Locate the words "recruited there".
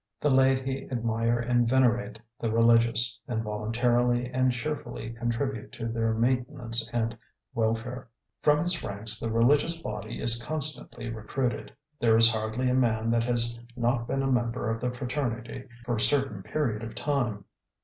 11.11-12.17